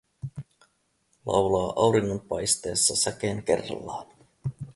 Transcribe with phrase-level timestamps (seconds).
[1.25, 4.07] Laulaa auringonpaisteessa säkeen kerrallaan.